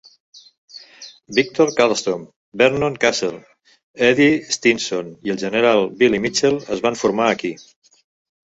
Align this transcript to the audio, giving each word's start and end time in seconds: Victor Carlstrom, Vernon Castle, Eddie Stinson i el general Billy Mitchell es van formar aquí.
Victor 1.37 1.67
Carlstrom, 1.79 2.23
Vernon 2.61 2.97
Castle, 3.03 3.43
Eddie 4.07 4.41
Stinson 4.57 5.13
i 5.29 5.35
el 5.35 5.41
general 5.45 5.87
Billy 6.01 6.23
Mitchell 6.27 6.59
es 6.79 6.83
van 6.89 6.99
formar 7.05 7.29
aquí. 7.35 7.53